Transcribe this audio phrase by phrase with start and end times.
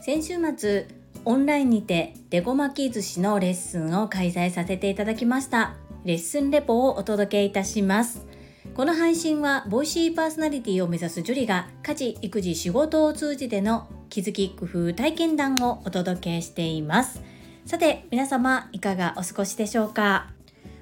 [0.00, 0.88] 先週末
[1.24, 5.74] オンラインにてデコ巻き寿司のレッスンを開催させていただきました。
[6.04, 8.24] レッスンレポをお届けいたします。
[8.74, 17.20] この配信はボイシーパーソナリティを目指すジュリが家事育児仕事を通じての気づき工夫体験談をお届けしています。
[17.64, 20.30] さて皆様いかがお過ごしでしょうか？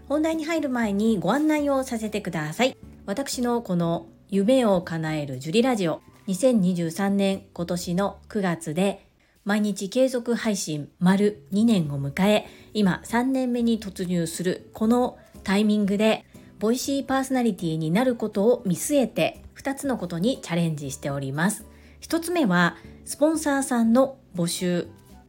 [0.07, 2.77] 本題に入る前にご案内をさせてください。
[3.07, 9.07] 私のこの夢を叶えるジュリラジオ2023年今年の9月で
[9.45, 16.25] 毎日継続配信丸2年を迎え、今3年目に突入するこのタイミングで、
[16.59, 21.65] ボイシーパーソナリティになることを見据えて2つのことにチャレンジしております。
[22.01, 24.89] 1つ目は、スポンサーさんの募集。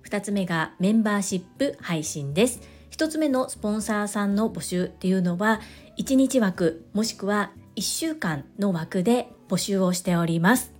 [0.09, 2.59] 2つ目がメンバーシップ配信です。
[2.89, 5.61] 1つ目のスポンサーさんの募集っていうのは、
[5.99, 10.73] 1日枠もしくは1週間の枠で募集をしております。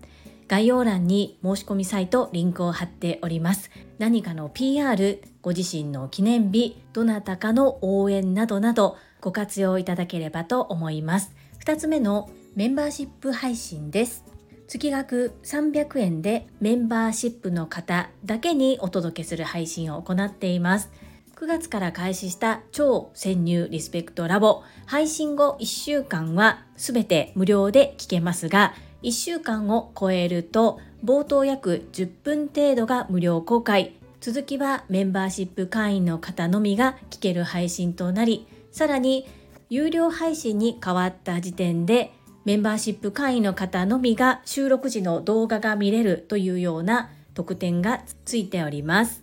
[0.48, 3.70] 概要欄に申し込みサイトリンクを貼っております。
[3.98, 11.34] 何かの PR、ご自身の記念日、どなたかの応援などなどご活用いただければと思います。
[11.65, 14.24] 2つ目のメンバーシップ配信です。
[14.68, 20.91] 月額300円でメンバーシップの方だけにお届けする配信を行っています。
[21.35, 24.63] 9月から開始した超潜入リスペクトラボ。
[24.85, 33.95] 配信後1週間は全て無料で聞けますが1週間を超えると冒頭約10分程度が無料公開。
[34.21, 39.27] 続きはメンバーシップ会員の方のみが聞ける配信となりさらに
[39.69, 42.13] 有料配信に変わった時点で
[42.45, 49.21] メンバーシップ会員の方のみが収録時の動画が見れるというような特典がついております。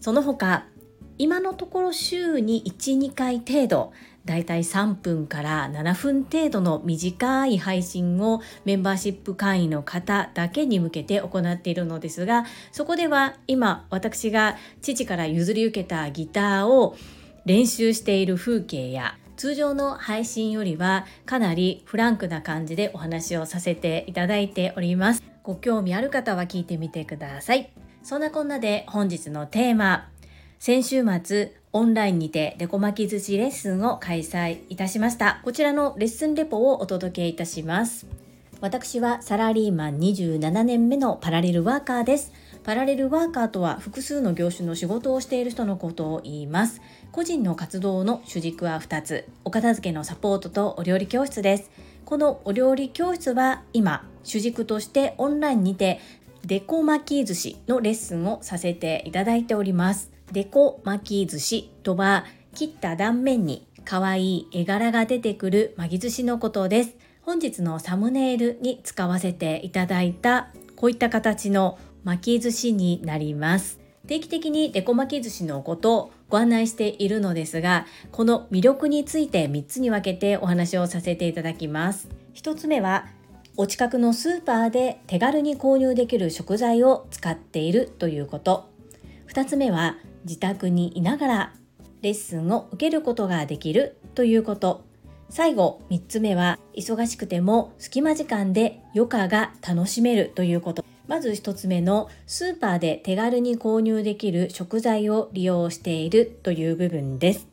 [0.00, 0.64] その他
[1.18, 3.92] 今のところ週に1、2回程度
[4.24, 16.96] だいたい3分から7分程度の短い配信をメンバーシップ会員の方だけに向けて行っているのですがそこでは今私が父から譲り受けたギターを
[17.46, 25.22] 練習している風景や通常の配信よりはかなりフランクな感じでお話をさせていただいております。
[25.44, 27.70] ご興味ある方は聞いてみてください。
[28.02, 30.08] そんなこんなで本日のテーマ
[30.58, 35.40] 先週末オンラインにてデコ巻き寿司レッスンを開催いたしました。
[35.44, 38.06] こちらのレッスンレポをお届けいたします。
[38.60, 42.32] 私はサラリーマン27年目のパラレルワーカーです。
[42.64, 46.80] パラレルワーカーとは複数の業種の仕事をしている人のことを言います。
[47.12, 49.28] 個人の活動の主軸は2つ。
[49.44, 51.70] お片付けのサポートとお料理教室です。
[52.04, 56.00] このお料理教室は今、主軸としてオンラインにて
[56.44, 60.17] デコ巻き寿司のレッスンをさせていただいております。
[60.32, 62.24] デコ巻き寿司とは
[62.54, 66.96] 切った断面に可愛い絵柄が出てくる巻き寿司のことです。
[67.22, 73.80] 本日のサムネイルに使わせていただいたこういった形の巻き寿司になります。
[74.06, 82.08] 定期的にデコ巻き寿司のことをご案内しているのですが、この魅力について3つに分けてお話をさせていただきます。
[82.34, 83.06] 1つ目は、
[83.56, 88.70] お近くのスーパーで手軽に購入できる食材を使っているということ。
[89.32, 91.52] 2つ目は、自宅にいながら
[92.02, 94.84] レッスンを受けることができるということ。
[95.30, 100.84] 最後3つ目は忙しくても隙間時間で余暇が楽しめるということ。
[101.06, 107.46] まず1つ目のスーパーで手軽に購入できる食材を利用しているという部分です。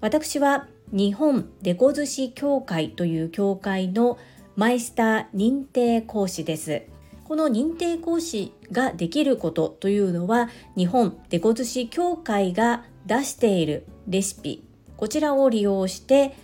[0.00, 4.18] 私は日本デコ寿司協会という協会の
[4.56, 6.82] マイスター認定講師です。
[7.30, 14.64] この認定講師ができることというのは日本デコ寿司協会が出しているレシピ。
[14.96, 16.34] こちらを利用して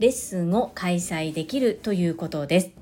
[0.00, 2.72] レッスンを開催できるということです。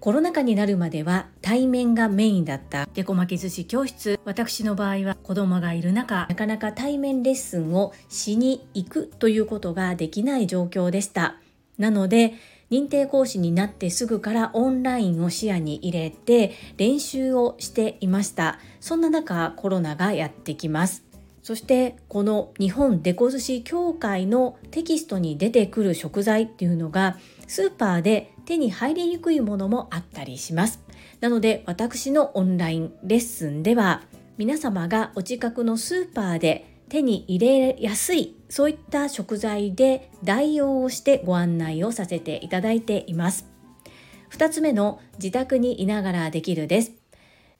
[0.00, 2.88] コロナ禍になるまでは対面がメインだった。
[2.94, 4.18] デコ巻き寿司教室。
[4.24, 11.36] 私の場合は子供がいる中なかなか対面レッスンをしに行くということができない状況でした。
[11.76, 12.32] なので
[12.74, 18.58] 認定講師になってすぐからオンラインを視野に入れて練習をしていました。
[18.80, 21.04] そんな中コロナがやってきます。
[21.44, 27.16] そしてこの日本デコ寿司協会のテキストに出てくる食材っていうのが
[27.46, 30.82] スーパーで手に入りにくいものもあったりします。
[31.20, 34.02] なので私のオンラインレッスンでは
[34.36, 43.46] 皆様がお近くのスーパーで手に入れやすいそういった食材で代用をしてご案内をさせていただいています。
[44.30, 46.92] 2つ目の自宅にいながらできるです。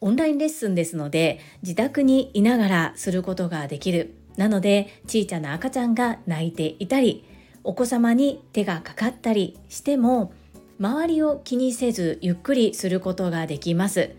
[0.00, 4.14] オンラインレッスンですので自宅にいながらすることができる。
[4.36, 7.24] なので小さな赤ちゃんが泣いていたり
[7.62, 10.32] お子様に手がかかったりしても
[10.78, 14.10] 周りを気にせずゆっくりすることができます。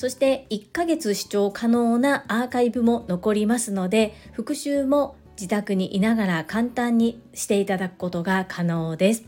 [0.00, 9.24] そして1ヶ月視聴可能なアーカイブも残りますので復習も自宅にいながら簡単にしていただくことが可能です。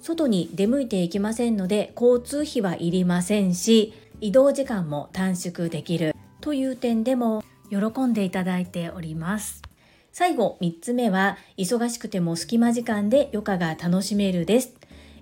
[0.00, 6.14] 外に出向いていきませんので交通費はいりませんし移動時間も短縮できる。
[6.40, 9.62] という点でも喜んでいただいております。
[10.12, 14.74] 最後3つ目は忙しくても隙間時間で余暇が楽しめるです。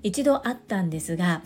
[0.02, 1.40] 一度あったんですが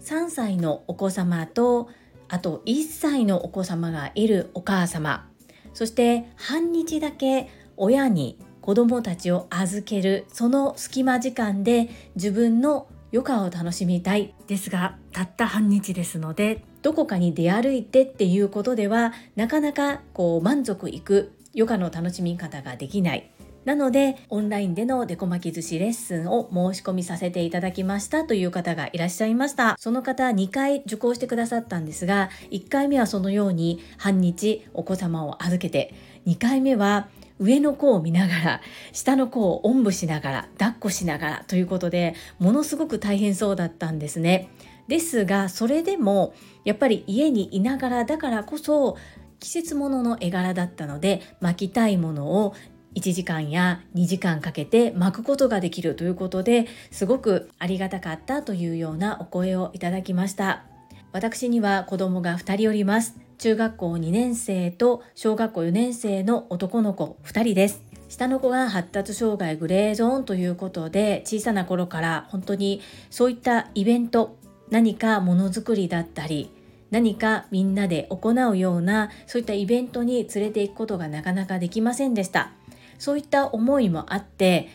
[0.00, 1.90] 3歳のお子様と
[2.28, 5.28] あと1歳のお子様がいるお母様。
[5.74, 23.30] そして半日だけ親に子供たちを預けるその隙間時間で自分の余暇を楽しみたいですがたった半日ですのでどこかに出歩いてっていうことではなかなかこう満足いく余暇の楽しみ方ができない。
[23.68, 35.92] なのでオンラインでのデコ巻き寿司レッスンを申し込みさせていただきましたという方がいらっしゃいましたその方2回受講してくださったんですが1回目はそのように半日お子様を預けて
[36.26, 38.60] 2回目は上の子を見ながら
[38.94, 44.48] 下の子をおんぶしながら抱っこしながらということでものすごく大変そうだったんですね。
[44.88, 46.32] ですがそれでも
[46.64, 48.96] やっぱり家にいながらだからこそ
[49.40, 52.54] 季節物の絵柄だったので巻きたいものを
[52.94, 60.64] 1時間や2時間かけて巻くことができるということですごくありがたかったというようなお声をいただきました。
[61.12, 63.16] 私には子供が2人おります。
[63.38, 67.82] 中学校2年生と小学校4年生の男の子2人です。
[68.08, 72.80] 下の子が発達障害グレーゾーンということで小さな頃から本当に
[73.10, 74.38] そういったイベント
[74.70, 76.50] 何かものづくりだったり
[76.90, 82.52] 何かみんなで行うようなそういったイベントに連れて行くことがなかなかできませんでした。
[82.98, 84.68] そういった思いもあって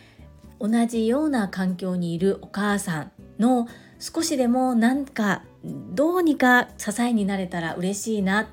[0.60, 3.68] 同じような環境にいるお母さんの
[3.98, 8.48] 少しでもなんかどうにか支えになれたら嬉しいな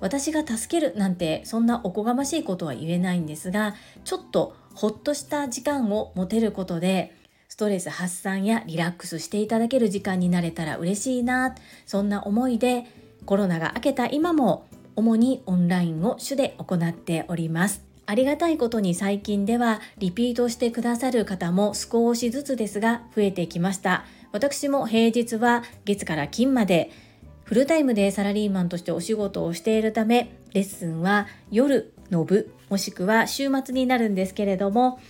[0.00, 3.74] 私が助けるなんてそんなおこがましいことは言えないんですが
[4.04, 7.14] ちょっとほっとした時間を持てることで
[7.48, 11.54] ストレス発散やリラックスしていただける時間になれたら嬉しいな
[11.86, 12.84] そんな思いで
[13.24, 17.95] コロナが明けた今も主にオンラインを主で行っております。
[18.06, 24.04] ありがたいことに最近ではリピートしてくださる方も少しずつですが増えてきました。
[24.32, 26.90] 私も平日は月から金まで
[27.44, 35.00] フルタイムでサラリーマンとしてお仕事をしているためレッスンは夜の部もしくは週末になるんですけれども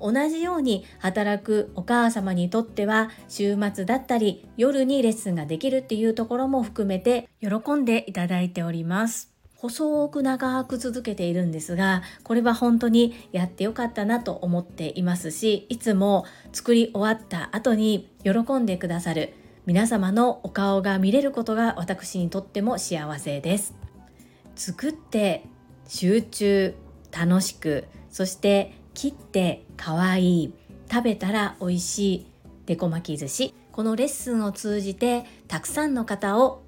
[0.00, 9.31] 同じように働くお母様にとっては週末だったり夜にレッスンができるっていうところも含めて喜んでいただいております。
[9.62, 23.76] 細く長く続けているんですがこれは本当にやってよかったなと思っていますしいつも作り終わった後に喜んでくださる皆様のお顔が見れることが私にとっても幸せです。
[24.56, 25.44] 作って
[25.86, 26.74] 集中
[27.12, 30.54] 楽しくそして切ってかわいい
[30.90, 32.26] 食べたら美味しい
[32.66, 36.64] デコ巻き寿司このレッスンを通じてたくさんの方を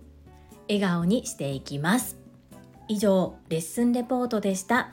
[0.69, 2.24] 笑顔にしていきます。
[2.89, 4.91] 以上レッスンレポートでした。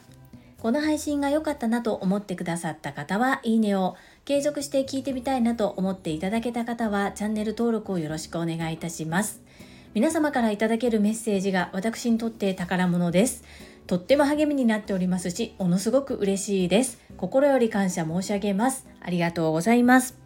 [0.62, 3.96] この配信が良かったなと思ってくださった方はいいねを
[4.26, 9.42] 継続して聞いてみたいなと思っていただけた方はチャンネル登録をよろしくお願いいたします。
[9.94, 13.44] 皆様からいただけるメッセージが私にとって宝物です。
[13.88, 17.00] とっても励みになっておりますしものすごく嬉しいです。
[17.18, 18.88] 心より感謝申し上げます。
[19.02, 20.18] ありがとうございます。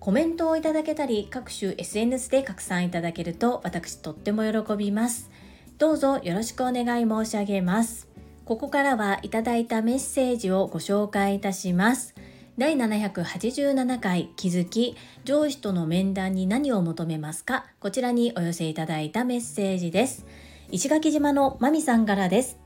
[0.00, 5.30] コメントをいただけたり各種 SNS で拡散いただけると私とっても喜びます。
[5.78, 8.08] どうぞよろしくお願い申し上げます。
[8.44, 12.16] ここからはいただいたメッセージをご紹介いたします。
[12.58, 17.64] 第787回気づき上司との面談に何を求めますか？
[17.78, 20.26] こちらにお寄せいただいたメッセージです。
[20.72, 22.58] 石垣島のまみさんからです。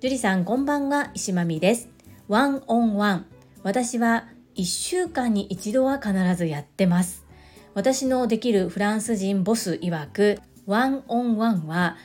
[0.00, 1.88] 樹里さんこんばんは石まみです。
[2.26, 3.26] ワンオンワン。
[3.62, 7.26] 私は1週間に一度は必ずやってます。
[7.74, 11.96] 私のできるフランス人ボス曰くワンオンワンは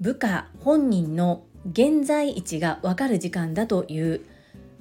[0.00, 4.20] 部下本人の現在位置がわかる時間だという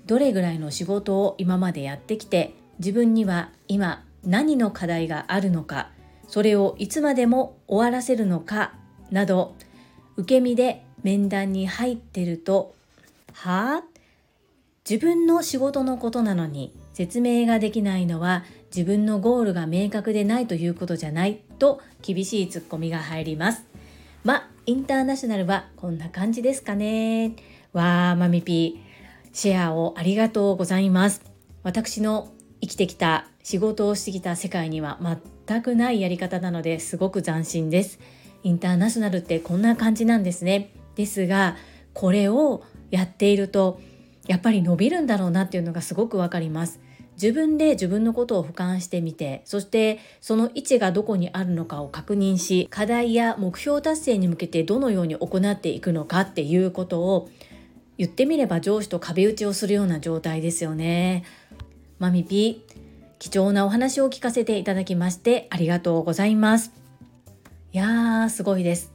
[0.06, 5.90] どれぐらいの仕事を今までやってきて自分には今何の課題があるのか
[6.28, 8.74] それをいつまでも終わらせるのか
[9.12, 9.56] など
[10.18, 12.74] 受け身で面談に入ってると
[13.34, 13.84] はあ
[14.90, 18.44] 自分の仕事のことなのに説明ができないのは
[18.76, 23.73] 自分のゴールが明確でないということじゃないと厳しいツッコミが入ります。
[24.24, 27.36] ま、インターナショナルはこんな感じですかね。
[27.74, 29.36] わー、マミピー。
[29.36, 31.22] シェアをありがとうございます。
[31.64, 34.98] 私の生きてきた仕事をしてきた世界には
[35.48, 38.00] 全くないやり方なのですごく斬新です
[38.44, 41.58] インターナショナルってこんな感じなんですねですが
[41.94, 43.80] これをやっていると
[44.28, 46.80] やっぱり伸びるんだろうなっていうのがすごくわかります
[47.14, 57.30] 自分で自分のことを俯瞰してみてそしてその位置がどこにあるのかを確認し課題や目標達成に向けてどのように行っていくのかっていうことを
[57.98, 61.24] 言ってみれば上司と壁打ちをするような状態ですよね。
[62.00, 62.66] マミピ
[63.20, 66.72] 貴重なお話を聞かせていただきましてありがとうございます。
[67.72, 68.92] いやーすごいです。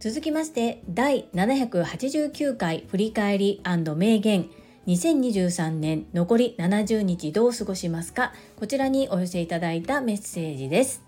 [0.00, 3.62] 続きまして第789回振り返り
[3.96, 4.48] 名言
[4.86, 8.32] 2023年残り70日どう過ごしますか？
[8.58, 11.02] こちらにお寄せいただいたメッセージです。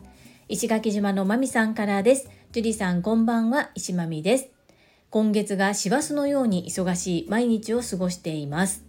[0.49, 2.29] 石垣島のまみさんからです。
[2.53, 4.51] 樹里さんこんばんは石まみです。
[5.09, 8.85] 今月が師走のように忙しい毎日を過ごしています。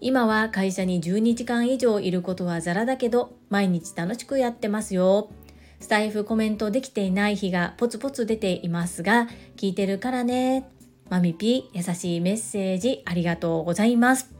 [0.00, 5.30] 今は会社に12時間以上いることはザラだけど毎日楽しくやってますよ。
[5.78, 10.68] スタイフコメントできていない日がポツポツ出ていますが聞いてるからね。
[11.08, 14.30] マミピ優しいメッセージありがとうございます。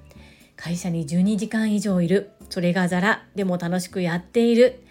[0.56, 2.30] 会社に12時間以上いる。
[2.50, 3.24] それがザラ。
[3.34, 4.82] でも楽しくやっている。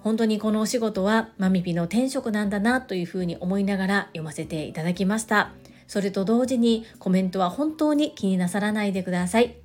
[0.00, 5.52] 本当にこのお仕事はマミピの転職なんだなというふうに思いながら読ませていただきました。
[5.86, 9.56] それと同時にコメントは本当に気になさらないでください。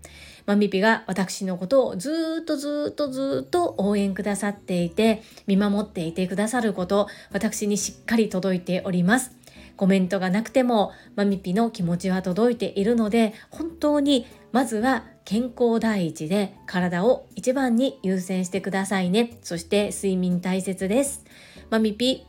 [0.45, 9.31] マミピが私のことをずっとずっとずっと応援くださっていて見守っていてくださること私にしっかり届いております。
[9.77, 21.25] コメントがなくてもマミピの気持ちは届いているので本当にまずは健康第一で体を一番に優先してくださいねそして睡眠大切です
[21.69, 22.25] マミピ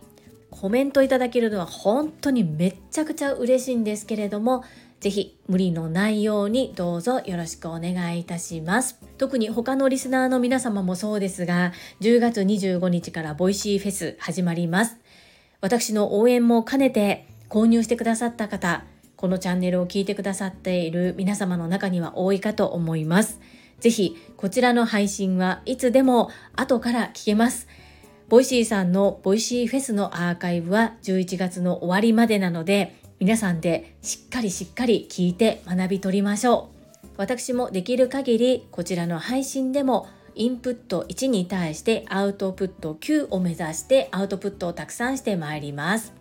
[0.50, 4.65] コメントいただけるのは本当にめっちゃくちゃ嬉しいんですけれども
[5.00, 8.99] ぜひ無理のないようにどうぞよろしくお願いいたします。
[9.19, 14.97] 特に他のリスナーの皆様もそうですが、10月25日からボイシーフェス始まります。
[15.61, 18.85] 私の応援も兼ねて購入してくださった方、
[19.17, 23.41] このチャンネルを聞いてくださっている皆様の中には多いかと思います。
[23.81, 27.69] ぜひ、こちらの配信はいつでも後から聞けます。
[28.29, 36.71] ボイシーさんのボイシーフェスのアーカイブは11月の終わりまでなので、皆さんでしっかりしっかり聞いて学び取りましょ
[37.05, 37.09] う。
[37.17, 46.12] 私もできる限りこちらの配信でもインプット1に対してアウトプット9を目指してアウトプットをたくさんしてまいります。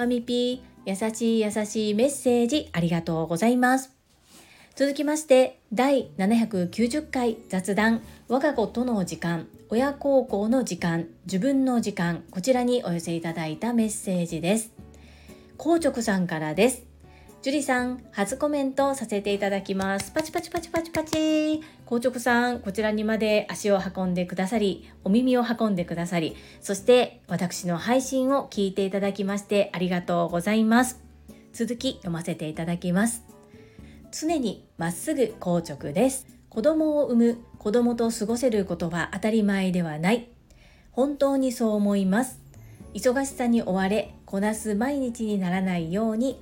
[0.00, 3.92] マミピー、優しい優しいメッセージありがとうございます。
[4.74, 14.72] 続きまして、第790回雑談、我が子との時間、親孝行の時間、自分の時間、こちらにお寄せいただいたメッセージです。
[15.58, 16.89] 硬直さんからです。
[17.42, 20.10] 樹里さん、初コメントさせていただきます。
[20.10, 21.62] パチパチパチパチパチ。
[21.88, 31.02] 硬直さん、こちらにまで足を運んでくださり、お耳を運んでくださり、そして私の配信を聞いていただきましてありがとうございます。
[31.54, 33.24] 続き読ませていただきます。
[34.12, 36.26] 常にまっすぐ硬直です。
[36.50, 40.28] 子供を産む、子供と過ごせることは当たり前ではない。
[40.92, 42.38] 本当にそう思います。
[42.92, 46.38] 忙しさに追われ、こなす毎日にならないように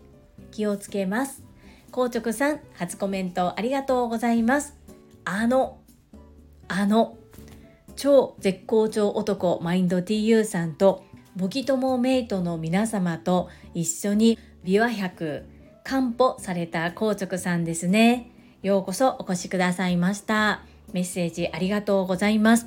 [0.50, 1.42] 気をつけます。
[1.90, 4.76] 硬直さん、初コメントありがとうございます。
[5.24, 5.78] あの、
[6.68, 7.16] あの、
[7.96, 11.04] 超絶好調男マインド TU さんと、
[11.36, 15.44] ボキ友メイトの皆様と一緒にビワ100
[15.84, 18.30] 完歩された硬直さんですね。
[18.62, 20.62] ようこそお越しくださいました。
[20.92, 22.66] メッセージありがとうございます。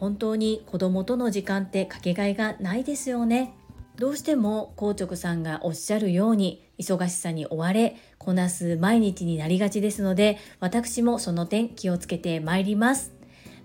[0.00, 3.54] 本当に子供との時間ってかけがえがないですよね。
[3.96, 13.12] どうしても硬直さんがおっしゃるように忙しさに追われこなす毎日になりがちですので私もその点気をつけてまいります。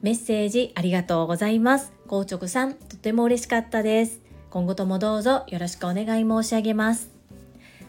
[0.01, 1.92] メッセージありがとうございます。
[2.10, 4.22] 硬直さんとても嬉しかったです。
[4.50, 7.12] 今後ともどうぞよろしくお願い申し上げます。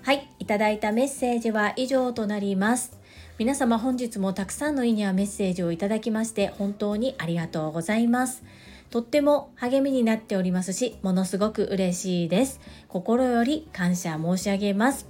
[0.03, 2.99] はいいただいたメッセージは以上となります。
[3.39, 8.43] 皆様本日もたくさんのいいねやメッセージをいただきまして本当にありがとうございます。
[8.91, 12.61] とっても励みになっておりますし、ものすごく嬉しいです。
[12.89, 15.10] 心より感謝申し上げます。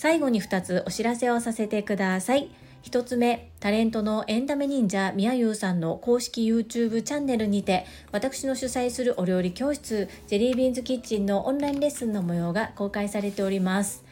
[0.00, 2.48] 最後に2つお知らせをさせてください。
[2.84, 14.02] 1つ目、タレントのエンタメ忍者みやゆうさんの公式 YouTube チャンネルにて、私の主催するお料理教室、ジェリービーンズキッチンのオンラインレッスンの模様が公開されております。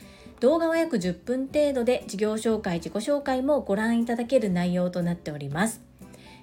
[0.40, 5.80] 動画は約10分程度で事業紹介、自己紹介もご覧いただける内容となっております。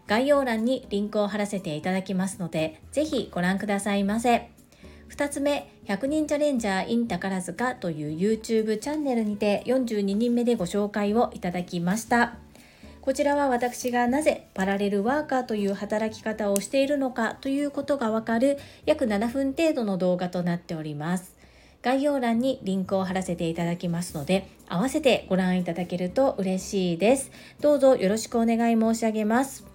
[0.08, 4.55] 概要欄にリンクを貼らせていただきますので、ぜひご覧くださいませ。
[5.16, 12.36] 2つ目、100人チャレンジャー in 宝塚という YouTube チャンネルにて42人目でご紹介をいただきました。
[13.00, 21.34] こちらは私がなぜパラレルワーカーという働き方をしているのかということがわかる約7分程度の動画となっております。
[21.82, 27.32] 概要欄にリンクを貼らせていただきますので、合わせてご覧いただけると嬉しいです。
[27.62, 29.75] どうぞよろしくお願い申し上げます。